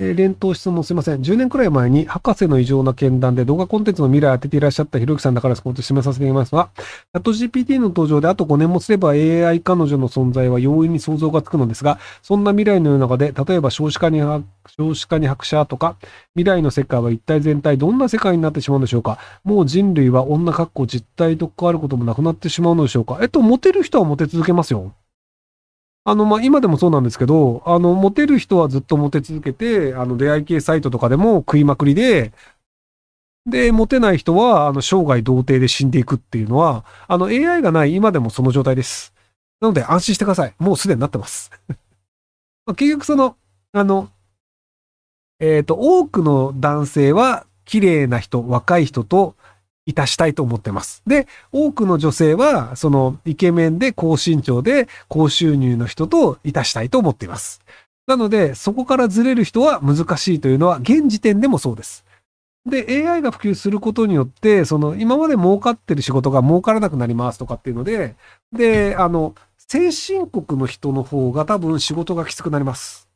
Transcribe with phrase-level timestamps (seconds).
[0.00, 1.20] えー、連投質問すいません。
[1.20, 14.22] 10年くらい前に、博士の異常な検談で動画コンテンツの未来を当てていらっしゃったひろゆきさんだからこうと締めさせていただきますが、チャット GPT の登場であと5年もすれば AI 彼女の存在は容易に想像がつくのですが、そんな未来の世の中で、例えば少子化に、
[14.78, 15.96] 少子化に拍車とか、
[16.34, 24.94] 未来の世界は一体全体どんな世界になってしまうんでしょうかもう人類は女格好実体と関わることもなくなってしまうのでしょうかえっと、モテる人はモテ続けますよ。
[26.10, 32.32] あの、まあ、今でもそうなんですけど、あの、モテる人はずっとモテ続けて、あの、出会い系サイトとかでも食いまくりで、
[33.48, 39.14] で、モテない人は、あの、生涯童貞で死んでいくっていうのは、あの、AI がない今でもその状態です。
[39.60, 40.54] なので、安心してください。
[40.58, 41.52] もうすでになってます。
[42.76, 43.36] 結局その、
[43.72, 44.10] あの、
[45.38, 49.36] えっ、ー、と、多くの男性は、綺麗な人、若い人と
[49.90, 51.02] いたしたいと思ってます。
[51.06, 57.60] で、多くの女性は、そのイケメンで高身長で高収入の人といたしたいと思っています。
[58.06, 62.04] なので、そこからずれる人は難しいというのは現時点でもそうです。
[62.66, 68.16] で、AI が普及することによって、その今まで儲かってる仕事が儲からなくなりますとかっていうので、
[68.52, 73.08] で、あの、先進国の人の方が多分仕事がきつくなります。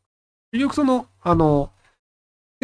[0.53, 1.71] 結局その、あの、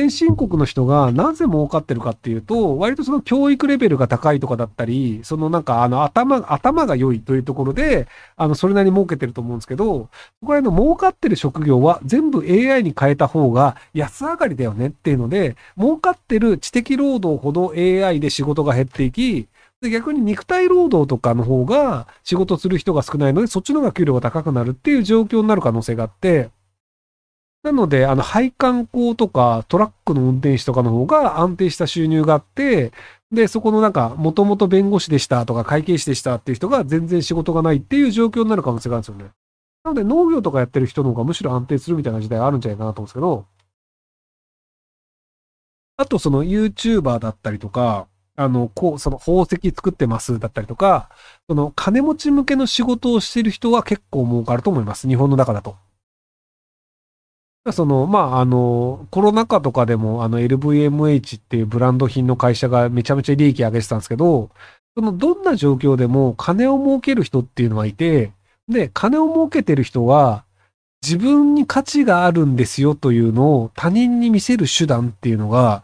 [0.01, 10.09] 先進国の人がなぜ儲かってるかっていうと、割とその教育レベルが高いとかだったり、そのなんかあの頭、頭が良いというところで、あの、それなりに儲けてると思うんですけど、
[10.41, 19.49] そこらの儲かってる職業は全部 AI に変えた方が安上がりだよねっていうので、儲かってる知的労働ほど AI で仕事が減っていき、
[19.83, 26.49] 逆に肉体労働とかの方が仕事する人が少ないので、そっちの方が給料が高くなるっていう状況になる可能性があって、
[27.63, 32.93] なので、あの、配管工とかトラックの運転手とかの方が安定した収入があって、
[33.31, 39.31] で、そこのなんか、もともと弁護士でしたとか会計士でしたっていう人が全然仕事がないっていう状況になる可能性があるんですよね。
[39.85, 43.47] なので、農業とかやってる人の方がむしろ安定するみたいな時代あるんじゃないかなと思うんですけど、
[45.97, 51.11] あとその YouTuber だったりとか、あの、こう、その宝石作ってますだったりとか、
[51.47, 55.07] その金持ち向けの仕事をしてる人は結構儲かると思います。
[55.07, 55.77] 日本の中だと。
[57.73, 64.51] その、まあ、あの、コロナ禍とかでも、あの、LVMH っていうブランド品の会社がめちゃめちゃ利益上げてたんですけど、
[64.97, 68.33] その、どんな状況でも金を儲ける人っていうのはいて、
[68.69, 70.45] で、金を儲けてる人は、
[71.03, 75.83] 自分に価値があるんですよというのを他人に見せる手段っていうのが、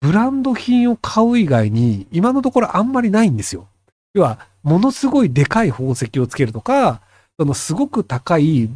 [0.00, 3.68] ブランド品を買う以外に、今のところあんまりないんですよ。
[4.14, 7.00] 要は、ものすごいでかい宝石をつけるとか、
[7.40, 8.68] そのすごく高い、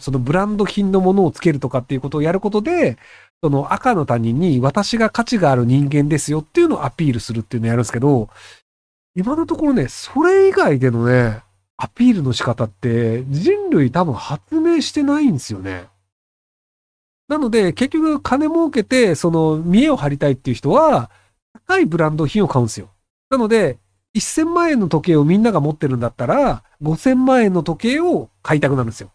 [0.00, 2.98] そのブランド品のものをつけるとかっていうことをやることで、
[3.40, 8.28] その赤の他人に私が価値がある人間ですよっていうのをアピールするっていうのをやるんですけど、
[9.14, 11.42] 今のところね、それ以外でのね、
[11.76, 15.86] アピールの仕方って人類多分発明してないんですよね。
[17.28, 21.08] なので、結局金儲けて、その見栄を張りたいっていう人は、
[21.68, 22.88] 高いブランド品を買うんですよ。
[23.30, 23.78] なので、
[24.16, 29.10] 1000万円の時計をみんなが持ってるんだったら、5000万円の時計を買いたくなるんですよ。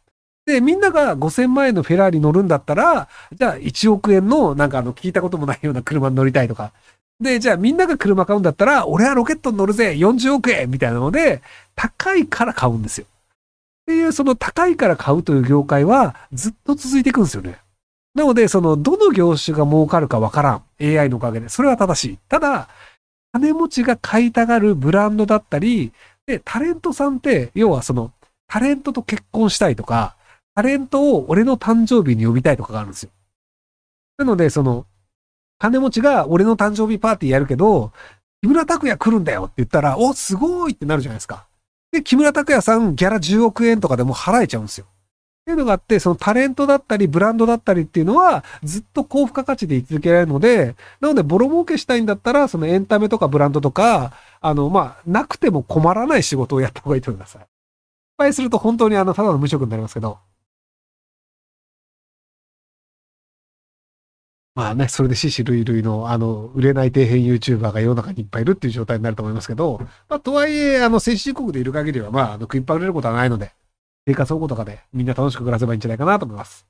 [0.46, 6.74] で、みんなが5000万円のフェラーリ乗るんだったら、じゃあ1億円のなんかあの聞いたこともないような車に乗りたいとか。
[7.20, 11.42] で、じゃあみんなが車買うんだったら、俺はロケットに乗るぜ !40 億円みたいなので、
[11.76, 13.06] 高いから買うんですよ。
[13.06, 17.58] っていう、その高いから買うという業界はずっと続いていくんですよね。
[18.16, 20.64] なので、その、どの業種が儲かるかわからん。
[20.80, 21.50] AI のおかげで。
[21.50, 22.18] それは正しい。
[22.30, 22.68] ただ、
[23.34, 25.92] 金持ちが買いたがるブランドだったり、
[26.28, 28.12] で、タレントさんって、要はその、
[28.48, 30.16] タレントと結婚したいとか、
[30.56, 33.10] タレントを俺の誕生日に呼びたいとかがあるんですよ。
[34.20, 34.86] なので、その、
[35.58, 37.92] 金持ちが俺の誕生日パーティーやるけど、
[38.44, 41.48] 木村拓哉来るんだよって言ったら、お、すごいってなるじゃないですか。
[41.92, 44.86] で、木村拓哉さんギャラ10億円とかでも払えちゃうんですよ。
[45.44, 57.34] っていうのがあって、そのタレントだったり、ブランドだったりっていうのは、ずっと高付加価値で居続けられるので、なので、ボロ儲けしたいんだったら、そのエンタメとかブランドとか、あの、まあ、なくても困らない仕事をやった方がいいと思います。
[57.34, 57.46] 失
[58.18, 60.20] 敗すると本当にあの、ただの無職になりますけど。
[64.56, 73.52] まあね、それで死死類類の、あの、売れない底辺 YouTuber が世の中にいっぱいいるっていう状態になると思いますけど、まあ、とはいえ、あの、先進国でいる限りは、まあ、あの、食いっぱれることはないので、
[74.06, 76.66] 生活保護とかでみんな楽しく暮らせばいいんじゃないかなと思います。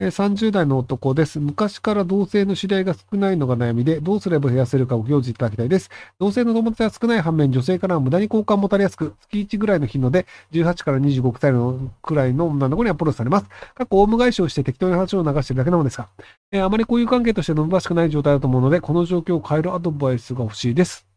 [0.00, 1.40] 30代の男です。
[1.40, 5.90] 昔から同性の知り合いが少ないのが悩みで、どうすれば増やせるかをご教示いただきたいです。
[6.20, 13.46] 同性の友達は少ない反面、女性からは無駄に交換もたれやすく、月1ぐらいの頻度で、18から25歳のくらいの女の子にアプローチされます。
[13.74, 16.08] 過去、オウム返しをして適当に話を流しているだけなのですが、
[16.52, 21.07] えー、あまり交友関係として伸ばしくない状態だと思うので、この状況を変えるアドバイスが欲しいです。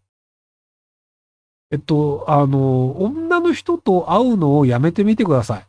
[1.71, 5.65] えっと、あの、女の人と会うのをやめてみてください。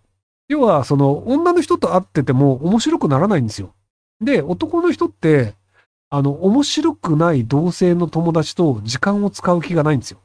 [0.48, 3.72] 要は、その、女の人と会ってても面白くならないんですよ。
[4.20, 5.54] で、男の人って、
[6.10, 10.18] あの、面白くない同性の友達と時間を使う気がないんですよ。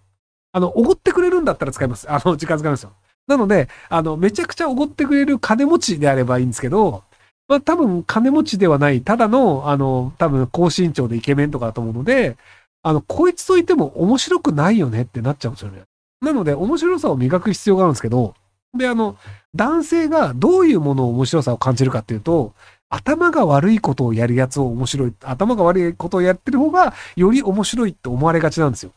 [0.51, 2.11] あの、おごってくれるんだったら使います。
[2.11, 2.91] あの、時間使いますよ。
[3.27, 7.03] なので、あの、めちゃくちゃおごってくれる金持ちであればいいんですけど、
[7.47, 12.35] まあ多分金持ちではない、ただの、あの、多分高身長でイケメンとかだと思うので、
[12.87, 15.81] あの、こいつといても面白くないよねってなっちゃうんですよね。
[16.21, 18.33] なので、面白さを磨く必要があるんですけど、
[18.77, 19.17] で、あの、
[19.53, 22.53] 男性がどういうものを面白さを感じるかっていうと、
[22.87, 28.93] 頭が悪いことをやるやつを面白い、頭が悪いことをやってる方が、より面白いって思われがちなんですよ。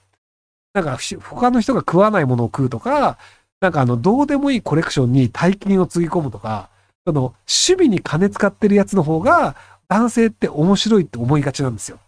[0.72, 3.18] なんか、他の人が食わないものを食うとか、
[3.60, 6.68] なんかあの、どうでもいいコレクションに大金をつぎ込むとか、
[7.04, 9.56] その、趣味に金使ってるやつの方が、
[9.88, 11.98] 男性って面白いって思いがちなんですよ。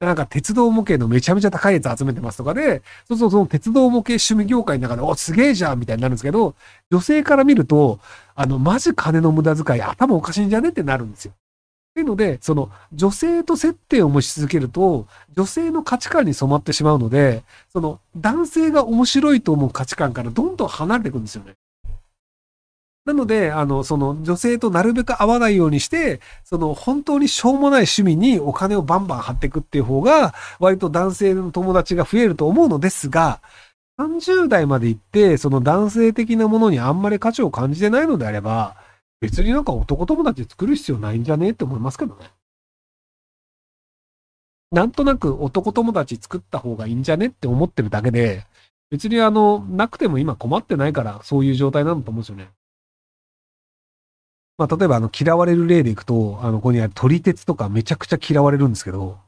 [0.00, 6.54] なんか鉄道模型のめちゃめちゃ高いやつ集めてますとかで、そうそうその鉄道模型趣味業界の中で、お、すげえじゃんみたいになるんですけど、
[6.90, 7.98] 女性から見ると、
[8.36, 11.32] あの、マジ金の無駄遣い頭おかしいんじゃねってなるんですよ。
[11.34, 11.34] っ
[11.94, 17.42] ていうので、その、女性と接点を持ち続けると、女性の価値観に染まってしまうので、
[17.72, 21.54] その、男性が面白いと思う価値観からどんどん離れていくんですよね。
[23.08, 33.40] なので、あの、その女性となるべく会わないようにして、その本当にしょうもない趣味にお金をバンバン張っていくっていう方が、割と男性の友達が増えると思うのですが、
[33.98, 38.76] 30代まで行って、その男性的なものにあんまり価値を感じてないのであれば、
[39.22, 42.30] 別になんか男友達作る必要ないんじゃねって思いますけどね。
[44.70, 48.44] なんとなく男友達作った方がいいんじゃねって思ってるだけで、
[48.90, 52.50] 別にあの、なくても今困ってないからそういう状態なんだと思うんですよね。
[54.58, 59.18] まあ、例えば、あの、嫌われる例でいくと、あの、ここにある撮り鉄とかめちゃくちゃ嫌われるんですけど、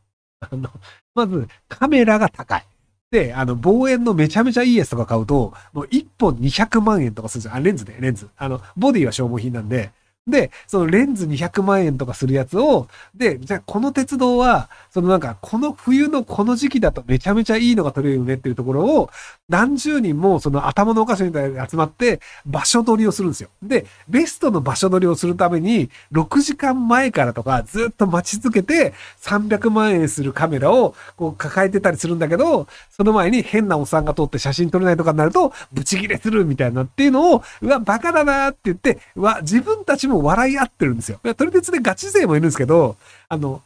[0.41, 0.69] あの、
[1.15, 2.67] まず、カメラが高い。
[3.13, 7.55] で、あの、望遠のめちゃめちゃいいやつとか買うと、もう1本200万円とかするんですよ。
[7.57, 8.29] あ、レンズで、レンズ。
[8.37, 9.93] あの、ボディは消耗品なんで、
[10.27, 19.11] で、そのレンズ200万円とかするやつを、で、じゃあこの鉄道は、そのなんか、この冬のこの時期だとめちゃめちゃいいのが撮れるよねっていうところを、
[19.49, 23.49] 何十人もその頭のお菓子みたいに集まって場所取りをするんですよ。
[23.63, 41.21] で、ベストの場所取りをするために、6時間前からとかずっと待ち続けて、300万円するカメラをこう抱えてたりするんだけど、その前に変なおっさんが通って写真撮れないとかになると、ブチギレするみたいなっていうのを、うわ、バカだなって言って、うわ、自分たちも笑い合ってるんですよ。
[41.37, 42.97] 撮り鉄でガチ勢もいるんですけど、
[43.29, 43.63] あの、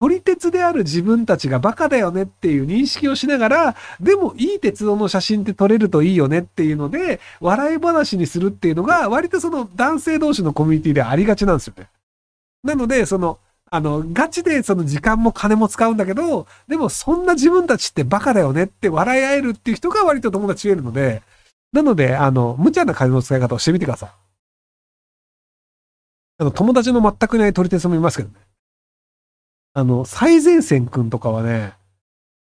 [0.00, 11.88] 撮り鉄である自分たちがバカだよねっていう認識をしながら、でもいい鉄道の写真って撮れるといいよねっていうので、笑い話にするっていうのが、割とその男性同士のコミュニティでありがちなんですよね。
[12.62, 13.38] なので、その、
[13.70, 21.22] あの、ガチでその時間も金も使うんだけど、でもそんな自分たちってバカだよねって笑い合えるっていう人が割と友達増えるので、
[21.72, 24.10] なので、あの、無茶な金の使い方をしてみてください。
[26.38, 28.34] あの、友達の全くいない撮り鉄もいますけどね。
[29.74, 31.74] あの、最前線くんとかはね、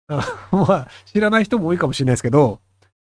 [0.08, 2.60] あ まあ、知らない人も多いかもしれないですけど、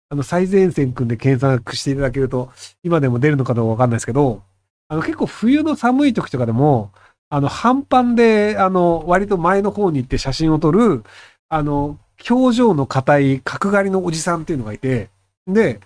[0.09, 2.51] あの、最前線くんで検索していただけると、
[2.83, 4.41] 今でも出るのかどうかわかんないですけど、
[4.87, 6.91] あの、結構冬の寒い時とかでも、
[7.29, 11.03] あの、半パンで、あの、割と前の方に行って写真を撮る、
[11.49, 11.97] あの、
[12.29, 15.09] 表情の硬い角刈りのおじさんっていうのがいて、
[15.47, 15.79] で、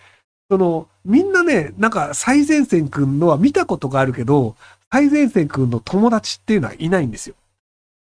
[0.49, 4.55] その、みんなね、なんか最前線くんのは見たことがあるけど、
[4.91, 7.35] 最前線くんの友達っていうのはいないんですよ。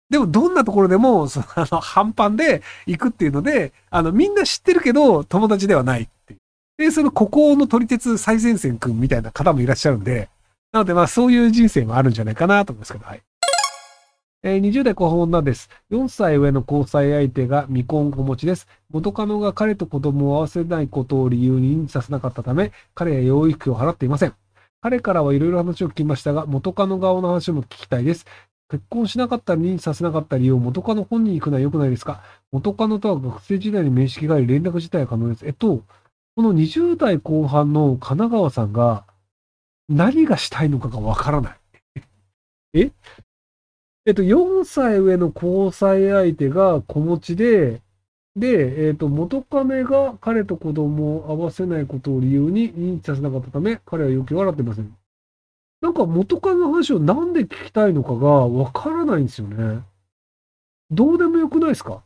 [0.08, 6.38] でもどんなところでも、その、あの、半パンで行くっていうので、あの、みんな知ってるけど、友達ではないっていう。
[6.78, 10.28] で、その、孤高の撮り鉄最前線くんみたいな方もいらっしゃるんで、
[10.72, 13.22] なので、まあ、そういう人生もあるんじゃないかなと思いますけど、はい。
[14.44, 15.68] えー、20代後半女です。
[15.90, 18.68] 4歳上の交際相手が未婚子持ちです。
[18.92, 24.34] 元カノが彼と子供を合わせないことを理由に認知させなかったため、彼は養育費を払っていません。
[24.80, 28.26] 彼からはいろいろ話を聞きましたが、元カノ側の話も聞きたいです。
[28.68, 32.22] 結婚しなかったり認知させなかった理由を元カノ本人に行くのは良くないですか？
[32.50, 35.46] 元カノとは学生時代に面識があり連絡自体は可能です。
[35.46, 35.84] えっと、
[36.34, 39.04] この20代後半の神奈川さんが
[39.88, 41.56] 何がしたいのかがわからない。
[42.74, 42.90] え？
[44.04, 47.82] えっと、4歳上の交際相手が子持ちで、
[48.36, 54.94] で、えっと、元カノが彼と子供を会わせないことを理由に認知させなかったため、彼は要求を払ってません。
[55.80, 59.80] なんか元カノの話をなんで聞きたいのかがわからないんですよね。
[60.90, 62.02] どうでもよくないですか？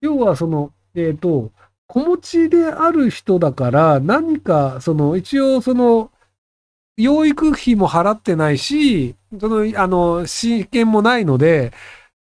[0.00, 1.50] 要はその、えっ、ー、と、
[1.86, 6.10] 子持ちである人だから、何か、その、一応その、
[6.96, 11.72] 養育費も払ってないし、その、あの、親権もないので、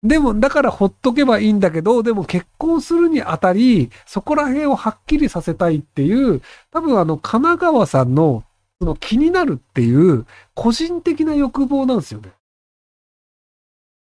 [0.04, 8.44] でも、だからほっとけばいいんだけど、でも結婚するにあたり、そこら辺をはっきりさせたいっていう、多分あの、神奈川さんの
[8.80, 12.34] その気になるっていう個人的な欲望なんですよね。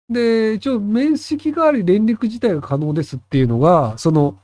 [0.08, 4.38] で、一応、面識があり連絡自体が可能ですっていうのが、その、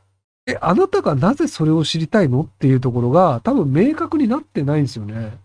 [0.47, 5.39] え、あなたがなぜそれを知りたいのっていうところが多分明確になってないんですよね。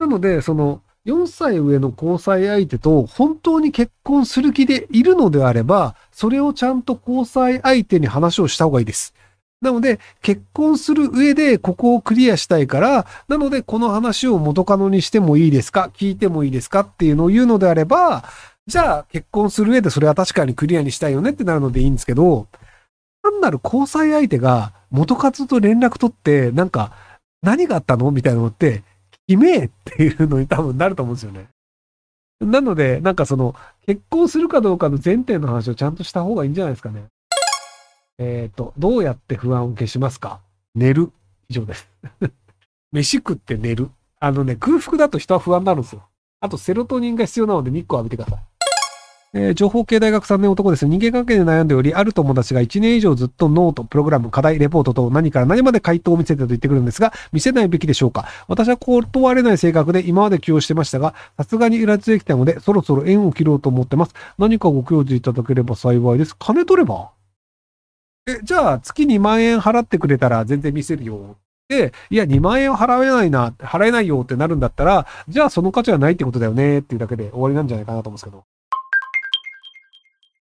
[0.00, 9.14] なので、その、4歳上の交際相手と本当に結婚する気でいるのであれば、それをちゃんと交際相手に話をした方がいいです。
[9.60, 18.24] なので、結婚する上でここをクリアしたいから、なのでこの話を元カノにしてもいいですか聞いてもいいですかっていうのを言うのであれば、
[18.66, 22.46] じゃあ結婚する上でそれは確かにクリアにしたいよねってなるのでいいんですけど、
[23.22, 26.92] 単なる交際相手が元カノと連絡取って、なんか、
[27.42, 28.82] 何があったのみたいなのって、
[29.28, 31.48] 悲鳴っていうのに多分なると思うんですよね。
[32.40, 33.54] なので、なんかその、
[33.86, 37.04] 結婚するかどうかの前提の話をちゃんとした方がいいんじゃないですかね。
[38.18, 40.40] えっ、ー、と、どうやって不安を消しますか？
[40.74, 41.12] 寝る。
[41.48, 41.88] 以上です。
[42.92, 43.90] 飯食って寝る。
[44.18, 46.02] あのね、空腹だと人は不安になるんですよ。
[46.40, 48.51] あと、セロトニンが必要なので日光浴びてください。
[49.34, 50.86] えー、情報系大学3年男です。
[50.86, 64.14] 人間関係で悩んでおり、ある友達が1年以上ずっとノート、プログラム、課題、レポートと何から何まで回答を見せてと言ってくるんですが、見せないべきでしょうか私は断れない性格で今まで起用してましたが、さすがにイラついてきたので、そろそろ縁を切ろうと思ってます。
[64.36, 66.36] 何かご教示いただければ幸いです。
[66.38, 67.12] 金取れば？
[68.28, 71.36] え、じゃあ月2万円払ってくれたら全然見せるよ。
[71.70, 78.44] で、いや、2万円は払えないな、払えないよってなるんだったら、じゃあその価値はないってことだよねっていうだけで終わりなんじゃないかなと思うんですけど。